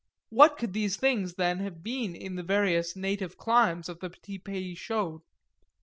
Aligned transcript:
What 0.29 0.57
could 0.57 0.73
these 0.73 0.95
things 0.97 1.35
then 1.35 1.59
have 1.59 1.83
been 1.83 2.15
in 2.15 2.33
the 2.33 2.41
various 2.41 2.95
native 2.95 3.37
climes 3.37 3.87
of 3.87 3.99
the 3.99 4.09
petits 4.09 4.43
pays 4.43 4.79
chauds? 4.79 5.21